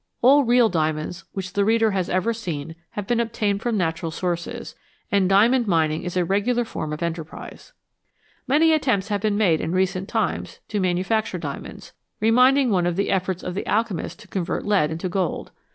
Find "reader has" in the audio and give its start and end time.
1.63-2.09